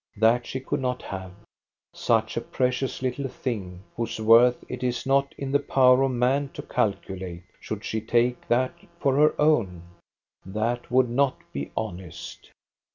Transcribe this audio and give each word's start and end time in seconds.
That 0.17 0.47
she 0.47 0.59
could 0.59 0.79
not 0.79 1.03
have. 1.03 1.31
Such 1.93 2.35
a 2.35 2.41
precious 2.41 3.03
little 3.03 3.27
thing, 3.27 3.83
whose 3.95 4.19
worth 4.19 4.63
it 4.67 4.81
is 4.83 5.05
not 5.05 5.31
in 5.37 5.51
the 5.51 5.59
power 5.59 6.01
of 6.01 6.09
man 6.09 6.49
to 6.55 6.63
calculate, 6.63 7.43
should 7.59 7.85
she 7.85 8.01
take 8.01 8.47
that 8.47 8.73
for 8.99 9.15
her 9.17 9.39
own? 9.39 9.83
That 10.43 10.89
would 10.89 11.07
not 11.11 11.37
be 11.53 11.69
honest. 11.77 12.49